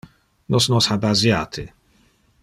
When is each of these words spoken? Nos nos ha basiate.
Nos 0.53 0.67
nos 0.71 0.87
ha 0.89 0.97
basiate. 1.03 1.67